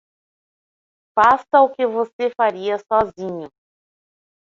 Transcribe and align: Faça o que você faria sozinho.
Faça 1.15 1.61
o 1.61 1.69
que 1.71 1.85
você 1.85 2.31
faria 2.35 2.79
sozinho. 2.79 3.51